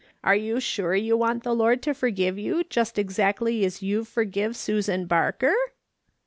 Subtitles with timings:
[0.23, 4.55] Are you sure you want the Lord to forgive you just exactly as you've forgive
[4.55, 5.53] Susan Barker